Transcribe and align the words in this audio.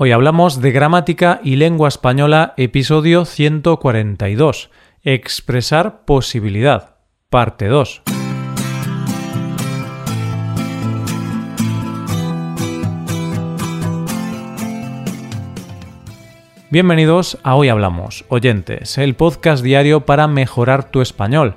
Hoy 0.00 0.12
hablamos 0.12 0.60
de 0.60 0.70
gramática 0.70 1.40
y 1.42 1.56
lengua 1.56 1.88
española, 1.88 2.54
episodio 2.56 3.24
142. 3.24 4.70
Expresar 5.02 6.04
posibilidad, 6.04 6.98
parte 7.30 7.66
2. 7.66 8.02
Bienvenidos 16.70 17.38
a 17.42 17.56
Hoy 17.56 17.68
Hablamos, 17.68 18.24
oyentes, 18.28 18.98
el 18.98 19.16
podcast 19.16 19.64
diario 19.64 20.06
para 20.06 20.28
mejorar 20.28 20.92
tu 20.92 21.00
español. 21.00 21.56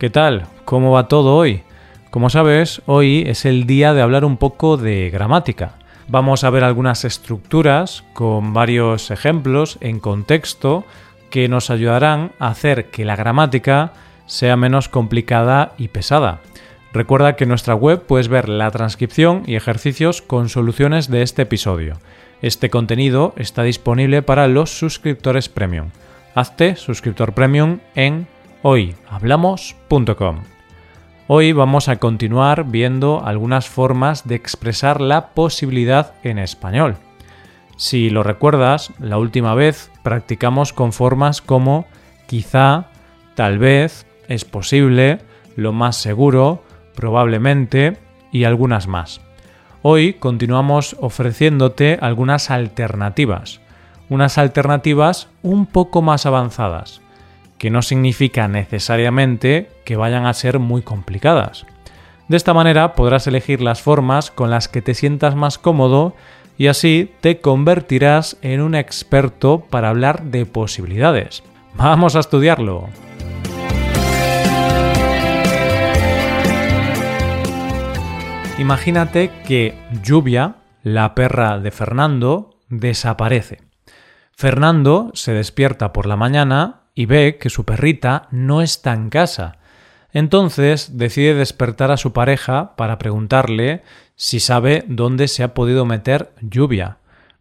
¿Qué 0.00 0.10
tal? 0.10 0.48
¿Cómo 0.64 0.90
va 0.90 1.06
todo 1.06 1.36
hoy? 1.36 1.62
Como 2.10 2.30
sabes, 2.30 2.82
hoy 2.86 3.22
es 3.28 3.44
el 3.44 3.64
día 3.64 3.94
de 3.94 4.02
hablar 4.02 4.24
un 4.24 4.38
poco 4.38 4.76
de 4.76 5.08
gramática. 5.10 5.76
Vamos 6.08 6.44
a 6.44 6.50
ver 6.50 6.62
algunas 6.62 7.04
estructuras 7.04 8.04
con 8.12 8.52
varios 8.52 9.10
ejemplos 9.10 9.76
en 9.80 9.98
contexto 9.98 10.84
que 11.30 11.48
nos 11.48 11.70
ayudarán 11.70 12.32
a 12.38 12.48
hacer 12.48 12.90
que 12.90 13.04
la 13.04 13.16
gramática 13.16 13.92
sea 14.26 14.56
menos 14.56 14.88
complicada 14.88 15.72
y 15.78 15.88
pesada. 15.88 16.40
Recuerda 16.92 17.36
que 17.36 17.44
en 17.44 17.50
nuestra 17.50 17.74
web 17.74 18.04
puedes 18.06 18.28
ver 18.28 18.48
la 18.48 18.70
transcripción 18.70 19.42
y 19.46 19.56
ejercicios 19.56 20.22
con 20.22 20.48
soluciones 20.48 21.10
de 21.10 21.22
este 21.22 21.42
episodio. 21.42 21.98
Este 22.40 22.70
contenido 22.70 23.34
está 23.36 23.64
disponible 23.64 24.22
para 24.22 24.46
los 24.46 24.70
suscriptores 24.78 25.48
premium. 25.48 25.90
Hazte 26.34 26.76
suscriptor 26.76 27.32
premium 27.32 27.80
en 27.94 28.28
hoyhablamos.com. 28.62 30.55
Hoy 31.28 31.50
vamos 31.50 31.88
a 31.88 31.96
continuar 31.96 32.66
viendo 32.70 33.20
algunas 33.24 33.68
formas 33.68 34.28
de 34.28 34.36
expresar 34.36 35.00
la 35.00 35.30
posibilidad 35.30 36.14
en 36.22 36.38
español. 36.38 36.98
Si 37.76 38.10
lo 38.10 38.22
recuerdas, 38.22 38.92
la 39.00 39.18
última 39.18 39.52
vez 39.54 39.90
practicamos 40.04 40.72
con 40.72 40.92
formas 40.92 41.42
como 41.42 41.86
quizá, 42.28 42.90
tal 43.34 43.58
vez, 43.58 44.06
es 44.28 44.44
posible, 44.44 45.18
lo 45.56 45.72
más 45.72 45.96
seguro, 45.96 46.62
probablemente 46.94 47.96
y 48.30 48.44
algunas 48.44 48.86
más. 48.86 49.20
Hoy 49.82 50.14
continuamos 50.14 50.96
ofreciéndote 51.00 51.98
algunas 52.00 52.52
alternativas, 52.52 53.60
unas 54.08 54.38
alternativas 54.38 55.26
un 55.42 55.66
poco 55.66 56.02
más 56.02 56.24
avanzadas 56.24 57.00
que 57.58 57.70
no 57.70 57.82
significa 57.82 58.48
necesariamente 58.48 59.70
que 59.84 59.96
vayan 59.96 60.26
a 60.26 60.34
ser 60.34 60.58
muy 60.58 60.82
complicadas. 60.82 61.66
De 62.28 62.36
esta 62.36 62.54
manera 62.54 62.94
podrás 62.94 63.26
elegir 63.26 63.60
las 63.60 63.82
formas 63.82 64.30
con 64.30 64.50
las 64.50 64.68
que 64.68 64.82
te 64.82 64.94
sientas 64.94 65.36
más 65.36 65.58
cómodo 65.58 66.14
y 66.58 66.66
así 66.66 67.12
te 67.20 67.40
convertirás 67.40 68.36
en 68.42 68.60
un 68.60 68.74
experto 68.74 69.60
para 69.60 69.90
hablar 69.90 70.24
de 70.24 70.46
posibilidades. 70.46 71.42
Vamos 71.74 72.16
a 72.16 72.20
estudiarlo. 72.20 72.88
Imagínate 78.58 79.30
que 79.46 79.74
Lluvia, 80.02 80.56
la 80.82 81.14
perra 81.14 81.58
de 81.58 81.70
Fernando, 81.70 82.58
desaparece. 82.70 83.60
Fernando 84.32 85.10
se 85.12 85.32
despierta 85.32 85.92
por 85.92 86.06
la 86.06 86.16
mañana 86.16 86.85
y 86.96 87.06
ve 87.06 87.36
que 87.38 87.50
su 87.50 87.64
perrita 87.64 88.26
no 88.32 88.62
está 88.62 88.94
en 88.94 89.10
casa. 89.10 89.58
Entonces 90.12 90.96
decide 90.96 91.34
despertar 91.34 91.92
a 91.92 91.98
su 91.98 92.14
pareja 92.14 92.74
para 92.74 92.98
preguntarle 92.98 93.82
si 94.16 94.40
sabe 94.40 94.82
dónde 94.88 95.28
se 95.28 95.44
ha 95.44 95.52
podido 95.52 95.84
meter 95.84 96.32
lluvia, 96.40 96.96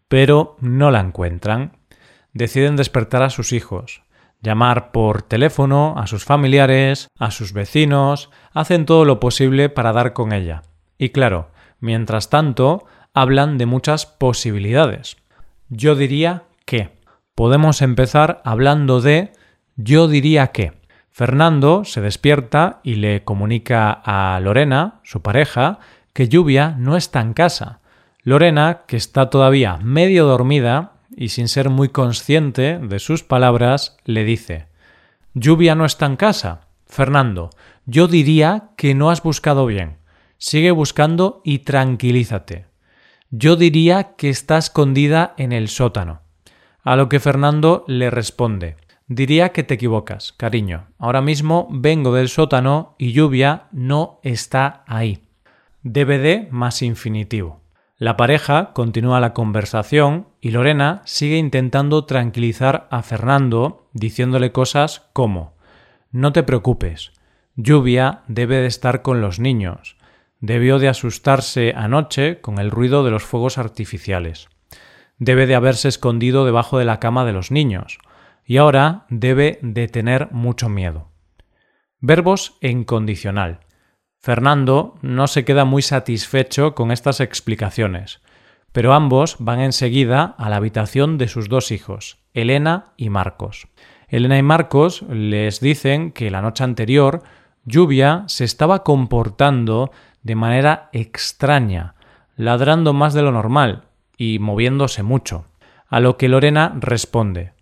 pero 0.09 0.57
no 0.59 0.91
la 0.91 0.99
encuentran. 0.99 1.71
Deciden 2.33 2.75
despertar 2.75 3.23
a 3.23 3.29
sus 3.29 3.53
hijos, 3.53 4.03
llamar 4.41 4.91
por 4.91 5.21
teléfono 5.21 5.95
a 5.97 6.05
sus 6.05 6.25
familiares, 6.25 7.07
a 7.17 7.31
sus 7.31 7.53
vecinos, 7.53 8.29
hacen 8.51 8.85
todo 8.85 9.05
lo 9.05 9.21
posible 9.21 9.69
para 9.69 9.93
dar 9.93 10.11
con 10.11 10.33
ella. 10.33 10.63
Y 10.97 11.09
claro, 11.09 11.51
mientras 11.79 12.29
tanto, 12.29 12.85
hablan 13.13 13.57
de 13.57 13.67
muchas 13.67 14.05
posibilidades. 14.05 15.15
Yo 15.69 15.95
diría 15.95 16.43
que 16.65 16.89
podemos 17.35 17.81
empezar 17.81 18.41
hablando 18.43 18.99
de 18.99 19.31
yo 19.75 20.07
diría 20.07 20.47
que 20.47 20.73
Fernando 21.11 21.83
se 21.85 22.01
despierta 22.01 22.79
y 22.83 22.95
le 22.95 23.23
comunica 23.23 23.91
a 23.91 24.39
Lorena, 24.39 24.99
su 25.03 25.21
pareja, 25.21 25.79
que 26.13 26.27
Lluvia 26.27 26.75
no 26.77 26.97
está 26.97 27.21
en 27.21 27.33
casa. 27.33 27.79
Lorena, 28.23 28.81
que 28.87 28.97
está 28.97 29.29
todavía 29.29 29.77
medio 29.77 30.25
dormida 30.25 30.93
y 31.15 31.29
sin 31.29 31.47
ser 31.47 31.69
muy 31.69 31.89
consciente 31.89 32.79
de 32.79 32.99
sus 32.99 33.23
palabras, 33.23 33.97
le 34.05 34.23
dice 34.23 34.67
Lluvia 35.33 35.75
no 35.75 35.85
está 35.85 36.05
en 36.05 36.15
casa. 36.15 36.67
Fernando, 36.85 37.49
yo 37.85 38.07
diría 38.07 38.69
que 38.77 38.95
no 38.95 39.09
has 39.09 39.21
buscado 39.21 39.65
bien. 39.65 39.97
Sigue 40.37 40.71
buscando 40.71 41.41
y 41.43 41.59
tranquilízate. 41.59 42.65
Yo 43.29 43.55
diría 43.55 44.15
que 44.15 44.29
está 44.29 44.57
escondida 44.57 45.33
en 45.37 45.51
el 45.51 45.67
sótano. 45.67 46.21
A 46.83 46.95
lo 46.95 47.09
que 47.09 47.19
Fernando 47.19 47.83
le 47.87 48.09
responde 48.09 48.77
Diría 49.07 49.49
que 49.49 49.63
te 49.63 49.75
equivocas, 49.75 50.33
cariño. 50.33 50.87
Ahora 50.97 51.21
mismo 51.21 51.67
vengo 51.69 52.11
del 52.15 52.27
sótano 52.27 52.95
y 52.97 53.11
lluvia 53.11 53.67
no 53.71 54.19
está 54.23 54.83
ahí. 54.87 55.27
DVD 55.83 56.49
más 56.49 56.81
infinitivo. 56.81 57.61
La 57.97 58.17
pareja 58.17 58.71
continúa 58.73 59.19
la 59.19 59.33
conversación 59.33 60.27
y 60.41 60.49
Lorena 60.49 61.03
sigue 61.05 61.37
intentando 61.37 62.05
tranquilizar 62.05 62.87
a 62.89 63.03
Fernando 63.03 63.87
diciéndole 63.93 64.51
cosas 64.51 65.07
como 65.13 65.53
No 66.11 66.33
te 66.33 66.41
preocupes, 66.41 67.11
lluvia 67.55 68.23
debe 68.27 68.57
de 68.57 68.65
estar 68.65 69.03
con 69.03 69.21
los 69.21 69.39
niños. 69.39 69.97
Debió 70.39 70.79
de 70.79 70.89
asustarse 70.89 71.73
anoche 71.77 72.41
con 72.41 72.57
el 72.57 72.71
ruido 72.71 73.05
de 73.05 73.11
los 73.11 73.23
fuegos 73.23 73.59
artificiales. 73.59 74.49
Debe 75.19 75.45
de 75.45 75.53
haberse 75.53 75.89
escondido 75.89 76.43
debajo 76.43 76.79
de 76.79 76.85
la 76.85 76.99
cama 76.99 77.23
de 77.23 77.33
los 77.33 77.51
niños 77.51 77.99
y 78.45 78.57
ahora 78.57 79.05
debe 79.09 79.59
de 79.61 79.87
tener 79.87 80.31
mucho 80.31 80.69
miedo. 80.69 81.09
Verbos 81.99 82.57
en 82.61 82.83
condicional. 82.83 83.61
Fernando 84.21 84.95
no 85.01 85.27
se 85.27 85.43
queda 85.43 85.65
muy 85.65 85.81
satisfecho 85.81 86.75
con 86.75 86.91
estas 86.91 87.19
explicaciones, 87.19 88.21
pero 88.71 88.93
ambos 88.93 89.37
van 89.39 89.59
enseguida 89.59 90.35
a 90.37 90.49
la 90.49 90.57
habitación 90.57 91.17
de 91.17 91.27
sus 91.27 91.49
dos 91.49 91.71
hijos, 91.71 92.19
Elena 92.33 92.93
y 92.97 93.09
Marcos. 93.09 93.67
Elena 94.07 94.37
y 94.37 94.43
Marcos 94.43 95.03
les 95.09 95.59
dicen 95.59 96.11
que 96.11 96.29
la 96.29 96.41
noche 96.41 96.63
anterior 96.63 97.23
Lluvia 97.63 98.23
se 98.27 98.43
estaba 98.43 98.83
comportando 98.83 99.91
de 100.21 100.35
manera 100.35 100.89
extraña, 100.93 101.95
ladrando 102.35 102.93
más 102.93 103.15
de 103.15 103.23
lo 103.23 103.31
normal 103.31 103.85
y 104.17 104.37
moviéndose 104.37 105.01
mucho, 105.01 105.45
a 105.87 105.99
lo 105.99 106.17
que 106.17 106.29
Lorena 106.29 106.73
responde 106.79 107.54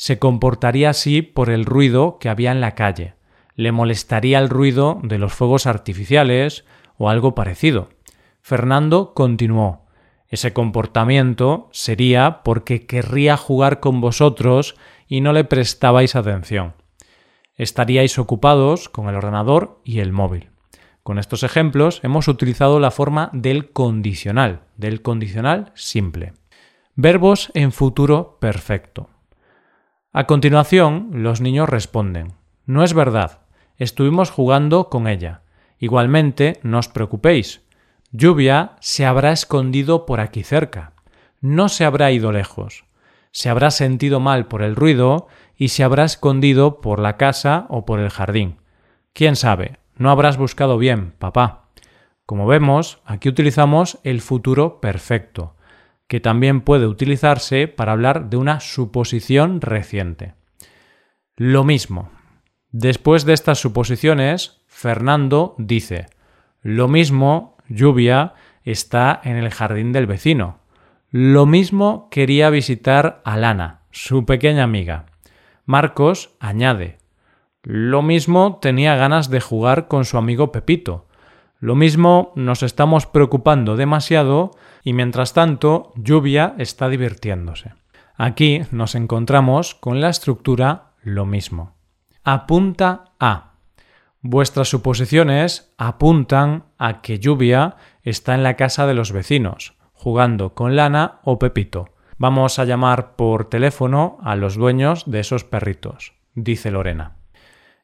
se 0.00 0.18
comportaría 0.18 0.88
así 0.88 1.20
por 1.20 1.50
el 1.50 1.66
ruido 1.66 2.16
que 2.18 2.30
había 2.30 2.52
en 2.52 2.62
la 2.62 2.74
calle. 2.74 3.16
Le 3.54 3.70
molestaría 3.70 4.38
el 4.38 4.48
ruido 4.48 4.98
de 5.02 5.18
los 5.18 5.34
fuegos 5.34 5.66
artificiales 5.66 6.64
o 6.96 7.10
algo 7.10 7.34
parecido. 7.34 7.90
Fernando 8.40 9.12
continuó. 9.12 9.84
Ese 10.26 10.54
comportamiento 10.54 11.68
sería 11.72 12.42
porque 12.44 12.86
querría 12.86 13.36
jugar 13.36 13.80
con 13.80 14.00
vosotros 14.00 14.74
y 15.06 15.20
no 15.20 15.34
le 15.34 15.44
prestabais 15.44 16.16
atención. 16.16 16.72
Estaríais 17.54 18.18
ocupados 18.18 18.88
con 18.88 19.06
el 19.10 19.16
ordenador 19.16 19.82
y 19.84 20.00
el 20.00 20.12
móvil. 20.12 20.48
Con 21.02 21.18
estos 21.18 21.42
ejemplos 21.42 22.00
hemos 22.02 22.26
utilizado 22.26 22.80
la 22.80 22.90
forma 22.90 23.28
del 23.34 23.70
condicional, 23.70 24.62
del 24.78 25.02
condicional 25.02 25.72
simple. 25.74 26.32
Verbos 26.94 27.50
en 27.52 27.70
futuro 27.70 28.38
perfecto. 28.40 29.10
A 30.12 30.26
continuación, 30.26 31.10
los 31.12 31.40
niños 31.40 31.68
responden 31.68 32.32
No 32.66 32.82
es 32.82 32.94
verdad. 32.94 33.42
Estuvimos 33.76 34.32
jugando 34.32 34.88
con 34.88 35.06
ella. 35.06 35.42
Igualmente, 35.78 36.58
no 36.64 36.80
os 36.80 36.88
preocupéis. 36.88 37.62
Lluvia 38.10 38.72
se 38.80 39.06
habrá 39.06 39.30
escondido 39.30 40.06
por 40.06 40.18
aquí 40.18 40.42
cerca. 40.42 40.94
No 41.40 41.68
se 41.68 41.84
habrá 41.84 42.10
ido 42.10 42.32
lejos. 42.32 42.86
Se 43.30 43.50
habrá 43.50 43.70
sentido 43.70 44.18
mal 44.18 44.48
por 44.48 44.62
el 44.62 44.74
ruido 44.74 45.28
y 45.56 45.68
se 45.68 45.84
habrá 45.84 46.02
escondido 46.06 46.80
por 46.80 46.98
la 46.98 47.16
casa 47.16 47.66
o 47.68 47.86
por 47.86 48.00
el 48.00 48.10
jardín. 48.10 48.56
¿Quién 49.12 49.36
sabe? 49.36 49.78
No 49.94 50.10
habrás 50.10 50.36
buscado 50.36 50.76
bien, 50.76 51.12
papá. 51.20 51.68
Como 52.26 52.48
vemos, 52.48 53.00
aquí 53.04 53.28
utilizamos 53.28 54.00
el 54.02 54.22
futuro 54.22 54.80
perfecto 54.80 55.54
que 56.10 56.18
también 56.18 56.62
puede 56.62 56.88
utilizarse 56.88 57.68
para 57.68 57.92
hablar 57.92 58.30
de 58.30 58.36
una 58.36 58.58
suposición 58.58 59.60
reciente. 59.60 60.34
Lo 61.36 61.62
mismo. 61.62 62.10
Después 62.72 63.24
de 63.24 63.32
estas 63.32 63.60
suposiciones, 63.60 64.60
Fernando 64.66 65.54
dice, 65.56 66.06
lo 66.62 66.88
mismo, 66.88 67.56
lluvia, 67.68 68.34
está 68.64 69.20
en 69.22 69.36
el 69.36 69.50
jardín 69.50 69.92
del 69.92 70.08
vecino. 70.08 70.58
lo 71.10 71.46
mismo 71.46 72.08
quería 72.10 72.50
visitar 72.50 73.20
a 73.24 73.36
Lana, 73.36 73.82
su 73.92 74.26
pequeña 74.26 74.64
amiga. 74.64 75.06
Marcos 75.64 76.34
añade, 76.40 76.98
lo 77.62 78.02
mismo 78.02 78.58
tenía 78.60 78.96
ganas 78.96 79.30
de 79.30 79.40
jugar 79.40 79.86
con 79.86 80.04
su 80.04 80.18
amigo 80.18 80.50
Pepito. 80.50 81.06
Lo 81.60 81.76
mismo 81.76 82.32
nos 82.34 82.64
estamos 82.64 83.06
preocupando 83.06 83.76
demasiado 83.76 84.50
y 84.82 84.92
mientras 84.92 85.32
tanto 85.32 85.92
Lluvia 85.96 86.54
está 86.58 86.88
divirtiéndose. 86.88 87.74
Aquí 88.16 88.62
nos 88.70 88.94
encontramos 88.94 89.74
con 89.74 90.00
la 90.00 90.10
estructura 90.10 90.92
lo 91.02 91.26
mismo. 91.26 91.74
Apunta 92.24 93.12
a. 93.18 93.52
Vuestras 94.20 94.68
suposiciones 94.68 95.72
apuntan 95.78 96.64
a 96.76 97.00
que 97.00 97.18
Lluvia 97.18 97.76
está 98.02 98.34
en 98.34 98.42
la 98.42 98.56
casa 98.56 98.86
de 98.86 98.92
los 98.92 99.12
vecinos, 99.12 99.74
jugando 99.94 100.54
con 100.54 100.76
Lana 100.76 101.20
o 101.24 101.38
Pepito. 101.38 101.94
Vamos 102.18 102.58
a 102.58 102.66
llamar 102.66 103.16
por 103.16 103.48
teléfono 103.48 104.18
a 104.22 104.36
los 104.36 104.56
dueños 104.56 105.10
de 105.10 105.20
esos 105.20 105.44
perritos, 105.44 106.12
dice 106.34 106.70
Lorena. 106.70 107.16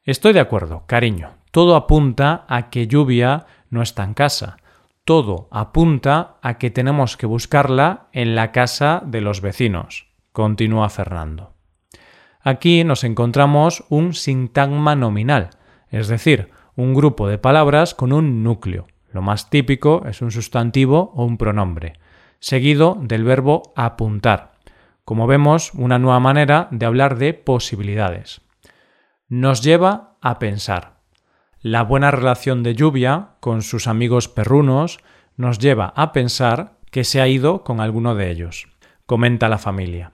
Estoy 0.03 0.33
de 0.33 0.39
acuerdo, 0.39 0.83
cariño. 0.85 1.31
Todo 1.49 1.75
apunta 1.75 2.45
a 2.47 2.69
que 2.69 2.87
Lluvia 2.87 3.47
no 3.71 3.81
está 3.81 4.03
en 4.03 4.13
casa. 4.13 4.57
Todo 5.07 5.47
apunta 5.51 6.35
a 6.41 6.57
que 6.57 6.69
tenemos 6.69 7.15
que 7.15 7.27
buscarla 7.27 8.09
en 8.11 8.35
la 8.35 8.51
casa 8.51 9.01
de 9.05 9.21
los 9.21 9.39
vecinos, 9.39 10.09
continúa 10.33 10.89
Fernando. 10.89 11.53
Aquí 12.41 12.83
nos 12.83 13.05
encontramos 13.05 13.85
un 13.87 14.13
sintagma 14.13 14.97
nominal, 14.97 15.51
es 15.87 16.09
decir, 16.09 16.49
un 16.75 16.93
grupo 16.93 17.29
de 17.29 17.37
palabras 17.37 17.95
con 17.95 18.11
un 18.11 18.43
núcleo. 18.43 18.87
Lo 19.13 19.21
más 19.21 19.49
típico 19.49 20.03
es 20.05 20.21
un 20.21 20.29
sustantivo 20.29 21.13
o 21.15 21.23
un 21.23 21.37
pronombre, 21.37 21.93
seguido 22.39 22.97
del 23.01 23.23
verbo 23.23 23.71
apuntar. 23.77 24.55
Como 25.05 25.25
vemos, 25.25 25.73
una 25.73 25.99
nueva 25.99 26.19
manera 26.19 26.67
de 26.71 26.85
hablar 26.85 27.17
de 27.17 27.33
posibilidades. 27.33 28.41
Nos 29.29 29.63
lleva 29.63 30.17
a 30.19 30.37
pensar. 30.37 30.96
La 31.61 31.83
buena 31.83 32.11
relación 32.11 32.61
de 32.61 32.75
lluvia 32.75 33.29
con 33.39 33.63
sus 33.63 33.87
amigos 33.87 34.27
perrunos 34.27 34.99
nos 35.37 35.57
lleva 35.57 35.91
a 35.95 36.13
pensar 36.13 36.77
que 36.91 37.03
se 37.03 37.19
ha 37.19 37.27
ido 37.27 37.63
con 37.63 37.79
alguno 37.79 38.13
de 38.13 38.29
ellos, 38.29 38.67
comenta 39.05 39.49
la 39.49 39.57
familia. 39.57 40.11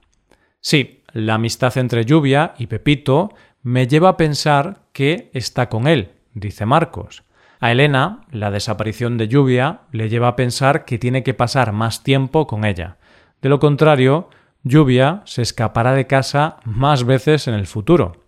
Sí, 0.61 1.03
la 1.11 1.35
amistad 1.35 1.77
entre 1.77 2.05
Lluvia 2.05 2.53
y 2.57 2.67
Pepito 2.67 3.33
me 3.61 3.87
lleva 3.87 4.09
a 4.09 4.17
pensar 4.17 4.83
que 4.93 5.29
está 5.33 5.67
con 5.67 5.87
él, 5.87 6.13
dice 6.33 6.65
Marcos. 6.65 7.23
A 7.59 7.71
Elena, 7.71 8.21
la 8.31 8.49
desaparición 8.49 9.17
de 9.17 9.27
Lluvia 9.27 9.81
le 9.91 10.09
lleva 10.09 10.29
a 10.29 10.35
pensar 10.35 10.85
que 10.85 10.97
tiene 10.97 11.23
que 11.23 11.33
pasar 11.33 11.73
más 11.73 12.03
tiempo 12.03 12.47
con 12.47 12.65
ella. 12.65 12.97
De 13.41 13.49
lo 13.49 13.59
contrario, 13.59 14.29
Lluvia 14.63 15.21
se 15.25 15.41
escapará 15.41 15.93
de 15.93 16.07
casa 16.07 16.57
más 16.63 17.03
veces 17.03 17.47
en 17.47 17.53
el 17.53 17.67
futuro. 17.67 18.22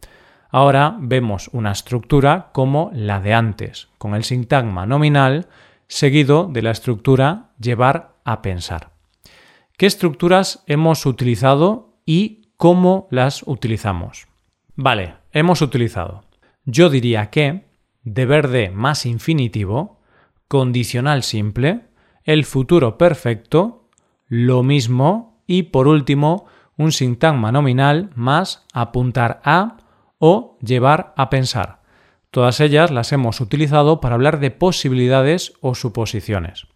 Ahora 0.58 0.96
vemos 1.02 1.50
una 1.52 1.74
estructura 1.74 2.52
como 2.54 2.90
la 2.94 3.20
de 3.20 3.34
antes, 3.34 3.90
con 3.98 4.16
el 4.16 4.24
sintagma 4.24 4.86
nominal 4.86 5.50
seguido 5.90 6.48
de 6.50 6.62
la 6.62 6.72
estructura 6.72 7.50
llevar 7.60 8.16
a 8.24 8.42
pensar. 8.42 8.92
¿Qué 9.76 9.86
estructuras 9.86 10.64
hemos 10.66 11.06
utilizado 11.06 11.98
y 12.06 12.54
cómo 12.56 13.10
las 13.12 13.44
utilizamos? 13.46 14.28
Vale, 14.78 15.16
hemos 15.34 15.62
utilizado. 15.62 16.24
Yo 16.64 16.90
diría 16.90 17.30
que, 17.30 17.66
deber 18.06 18.48
de 18.48 18.70
más 18.70 19.06
infinitivo, 19.06 20.00
condicional 20.48 21.24
simple, 21.24 21.82
el 22.24 22.46
futuro 22.46 22.98
perfecto, 22.98 23.90
lo 24.30 24.64
mismo 24.64 25.42
y 25.48 25.64
por 25.64 25.90
último 25.90 26.46
un 26.78 26.94
sintagma 26.94 27.52
nominal 27.52 28.10
más 28.16 28.66
apuntar 28.72 29.42
a 29.44 29.80
o 30.18 30.58
llevar 30.62 31.14
a 31.18 31.30
pensar. 31.30 31.82
Todas 32.32 32.60
ellas 32.60 32.92
las 32.92 33.12
hemos 33.12 33.40
utilizado 33.40 34.02
para 34.02 34.16
hablar 34.16 34.40
de 34.40 34.52
posibilidades 34.52 35.54
o 35.62 35.74
suposiciones. 35.74 36.68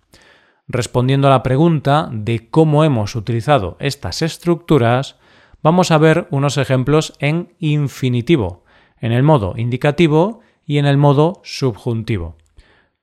Respondiendo 0.68 1.28
a 1.28 1.32
la 1.32 1.44
pregunta 1.44 2.10
de 2.12 2.50
cómo 2.50 2.84
hemos 2.84 3.16
utilizado 3.16 3.76
estas 3.80 4.22
estructuras, 4.22 5.18
vamos 5.62 5.92
a 5.92 5.98
ver 5.98 6.28
unos 6.30 6.58
ejemplos 6.58 7.16
en 7.20 7.56
infinitivo, 7.60 8.64
en 9.02 9.12
el 9.12 9.24
modo 9.24 9.56
indicativo 9.58 10.42
y 10.66 10.78
en 10.78 10.86
el 10.86 10.98
modo 10.98 11.42
subjuntivo. 11.44 12.38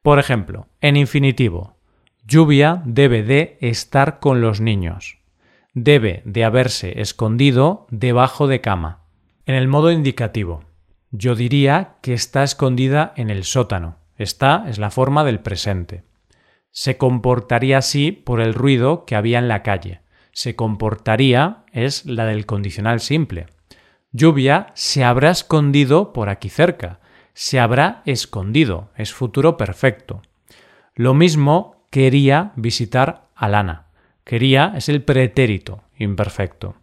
Por 0.01 0.21
ejemplo, 0.21 0.69
en 0.81 0.97
infinitivo, 0.97 1.77
lluvia 2.25 2.83
debe 2.85 3.25
de 3.25 3.59
estar 3.61 4.21
con 4.21 4.41
los 4.41 4.61
niños. 4.61 5.19
Debe 5.75 6.23
de 6.25 6.45
haberse 6.45 7.01
escondido 7.01 7.87
debajo 7.91 8.47
de 8.47 8.61
cama. 8.61 9.06
En 9.47 9.55
el 9.55 9.69
modo 9.69 9.93
indicativo, 9.93 10.65
yo 11.13 11.37
diría 11.37 11.99
que 12.03 12.15
está 12.15 12.43
escondida 12.43 13.13
en 13.15 13.31
el 13.31 13.45
sótano. 13.45 13.97
Está 14.19 14.65
es 14.69 14.79
la 14.79 14.91
forma 14.91 15.23
del 15.23 15.39
presente. 15.39 16.03
Se 16.73 16.97
comportaría 16.97 17.79
así 17.79 18.11
por 18.11 18.41
el 18.41 18.55
ruido 18.55 19.05
que 19.05 19.15
había 19.15 19.39
en 19.39 19.47
la 19.47 19.63
calle. 19.63 20.01
Se 20.33 20.57
comportaría 20.57 21.59
es 21.73 22.07
la 22.07 22.25
del 22.27 22.45
condicional 22.45 22.99
simple. 22.99 23.47
Lluvia 24.11 24.73
se 24.75 25.05
habrá 25.05 25.31
escondido 25.31 26.13
por 26.13 26.29
aquí 26.29 26.49
cerca. 26.49 26.99
Se 27.33 27.61
habrá 27.61 28.03
escondido 28.05 28.91
es 28.97 29.13
futuro 29.13 29.57
perfecto. 29.57 30.23
Lo 30.97 31.15
mismo 31.15 31.87
quería 31.91 32.51
visitar 32.57 33.29
a 33.37 33.49
Lana. 33.49 33.87
Quería 34.25 34.73
es 34.75 34.89
el 34.89 35.05
pretérito 35.05 35.85
imperfecto. 35.97 36.75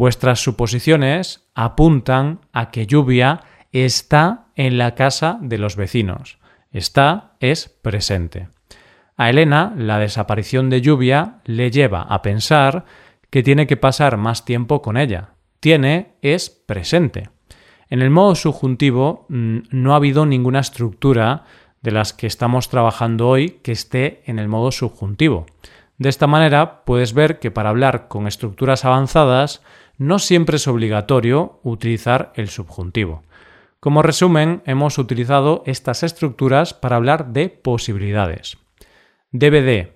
Vuestras 0.00 0.42
suposiciones 0.42 1.46
apuntan 1.54 2.40
a 2.54 2.70
que 2.70 2.86
lluvia 2.86 3.42
está 3.70 4.46
en 4.56 4.78
la 4.78 4.94
casa 4.94 5.38
de 5.42 5.58
los 5.58 5.76
vecinos. 5.76 6.38
Está 6.72 7.34
es 7.38 7.68
presente. 7.68 8.48
A 9.18 9.28
Elena, 9.28 9.74
la 9.76 9.98
desaparición 9.98 10.70
de 10.70 10.80
lluvia 10.80 11.42
le 11.44 11.70
lleva 11.70 12.00
a 12.00 12.22
pensar 12.22 12.86
que 13.28 13.42
tiene 13.42 13.66
que 13.66 13.76
pasar 13.76 14.16
más 14.16 14.46
tiempo 14.46 14.80
con 14.80 14.96
ella. 14.96 15.34
Tiene 15.60 16.14
es 16.22 16.48
presente. 16.48 17.28
En 17.90 18.00
el 18.00 18.08
modo 18.08 18.36
subjuntivo 18.36 19.26
mm, 19.28 19.58
no 19.70 19.92
ha 19.92 19.96
habido 19.96 20.24
ninguna 20.24 20.60
estructura 20.60 21.44
de 21.82 21.90
las 21.90 22.14
que 22.14 22.26
estamos 22.26 22.70
trabajando 22.70 23.28
hoy 23.28 23.60
que 23.62 23.72
esté 23.72 24.22
en 24.24 24.38
el 24.38 24.48
modo 24.48 24.72
subjuntivo. 24.72 25.44
De 25.98 26.08
esta 26.08 26.26
manera 26.26 26.86
puedes 26.86 27.12
ver 27.12 27.38
que 27.38 27.50
para 27.50 27.68
hablar 27.68 28.08
con 28.08 28.26
estructuras 28.26 28.86
avanzadas 28.86 29.60
no 30.00 30.18
siempre 30.18 30.56
es 30.56 30.66
obligatorio 30.66 31.60
utilizar 31.62 32.32
el 32.34 32.48
subjuntivo. 32.48 33.22
Como 33.80 34.00
resumen, 34.00 34.62
hemos 34.64 34.96
utilizado 34.96 35.62
estas 35.66 36.02
estructuras 36.02 36.72
para 36.72 36.96
hablar 36.96 37.34
de 37.34 37.50
posibilidades. 37.50 38.56
De 39.30 39.50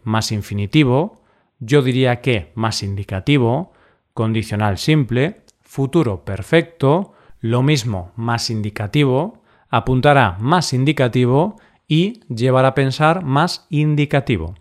más 0.05 0.31
infinitivo, 0.31 1.23
yo 1.59 1.81
diría 1.81 2.21
que 2.21 2.52
más 2.55 2.83
indicativo, 2.83 3.73
condicional 4.12 4.76
simple, 4.76 5.40
futuro 5.62 6.23
perfecto, 6.26 7.14
lo 7.40 7.62
mismo 7.62 8.12
más 8.14 8.50
indicativo, 8.50 9.43
apuntará 9.71 10.37
más 10.38 10.75
indicativo 10.75 11.57
y 11.88 12.21
llevar 12.29 12.67
a 12.67 12.75
pensar 12.75 13.25
más 13.25 13.67
indicativo. 13.71 14.55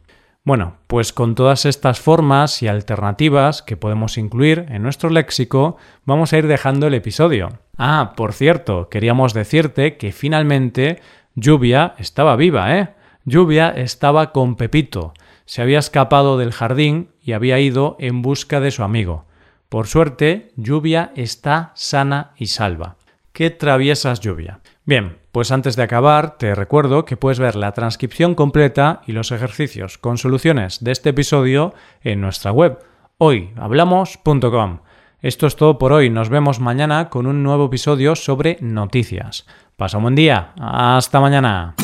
Bueno, 0.45 0.75
pues 0.87 1.13
con 1.13 1.35
todas 1.35 1.65
estas 1.65 2.01
formas 2.01 2.61
y 2.61 2.67
alternativas 2.67 3.61
que 3.61 3.77
podemos 3.77 4.17
incluir 4.17 4.65
en 4.67 4.83
nuestro 4.83 5.09
léxico, 5.09 5.77
vamos 6.03 6.33
a 6.33 6.37
ir 6.37 6.47
dejando 6.47 6.87
el 6.87 6.95
episodio. 6.95 7.59
Ah, 7.77 8.11
por 8.17 8.33
cierto, 8.33 8.89
queríamos 8.89 9.33
decirte 9.33 9.95
que 9.95 10.11
finalmente 10.11 10.99
Lluvia 11.35 11.95
estaba 11.97 12.35
viva, 12.35 12.77
¿eh? 12.77 12.89
Lluvia 13.23 13.69
estaba 13.69 14.33
con 14.33 14.57
Pepito. 14.57 15.13
Se 15.45 15.61
había 15.61 15.79
escapado 15.79 16.37
del 16.37 16.51
jardín 16.51 17.11
y 17.21 17.31
había 17.31 17.57
ido 17.59 17.95
en 17.97 18.21
busca 18.21 18.59
de 18.59 18.71
su 18.71 18.83
amigo. 18.83 19.25
Por 19.69 19.87
suerte, 19.87 20.51
Lluvia 20.57 21.13
está 21.15 21.71
sana 21.75 22.33
y 22.35 22.47
salva. 22.47 22.97
¡Qué 23.31 23.49
traviesas 23.49 24.19
Lluvia! 24.19 24.59
Bien, 24.85 25.17
pues 25.31 25.51
antes 25.51 25.75
de 25.75 25.83
acabar, 25.83 26.37
te 26.37 26.55
recuerdo 26.55 27.05
que 27.05 27.15
puedes 27.15 27.39
ver 27.39 27.55
la 27.55 27.71
transcripción 27.71 28.35
completa 28.35 29.01
y 29.07 29.13
los 29.13 29.31
ejercicios 29.31 29.97
con 29.97 30.17
soluciones 30.17 30.83
de 30.83 30.91
este 30.91 31.09
episodio 31.09 31.73
en 32.01 32.19
nuestra 32.19 32.51
web 32.51 32.79
hoyhablamos.com. 33.17 34.79
Esto 35.21 35.47
es 35.47 35.55
todo 35.55 35.77
por 35.77 35.93
hoy. 35.93 36.09
Nos 36.09 36.27
vemos 36.27 36.59
mañana 36.59 37.09
con 37.09 37.27
un 37.27 37.43
nuevo 37.43 37.67
episodio 37.67 38.15
sobre 38.15 38.57
noticias. 38.59 39.47
Pasa 39.77 39.97
un 39.97 40.03
buen 40.03 40.15
día. 40.15 40.51
Hasta 40.59 41.21
mañana. 41.21 41.75